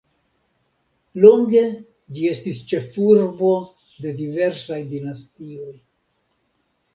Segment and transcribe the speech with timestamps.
[1.25, 1.59] Longe
[2.15, 3.51] ĝi estis ĉefurbo
[4.07, 5.71] de diversaj dinastioj.